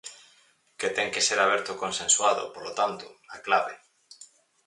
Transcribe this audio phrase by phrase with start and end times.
[0.79, 3.05] Que ten que ser aberto e consensuado, polo tanto,
[3.35, 3.73] a clave.